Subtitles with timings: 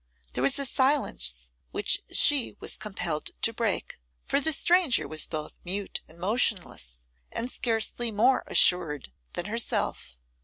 [0.33, 5.59] There was a silence which she was compelled to break, for the stranger was both
[5.63, 10.17] mute and motionless, and scarcely more assured than herself.